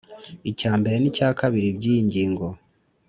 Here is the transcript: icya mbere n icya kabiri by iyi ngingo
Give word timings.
icya 0.51 0.71
mbere 0.79 0.95
n 0.99 1.05
icya 1.09 1.29
kabiri 1.39 1.67
by 1.77 1.85
iyi 1.91 1.99
ngingo 2.07 2.45